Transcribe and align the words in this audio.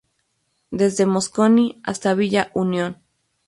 Desde 0.71 1.05
Mosconi 1.05 1.79
hasta 1.83 2.15
Villa 2.15 2.49
Unión. 2.55 2.97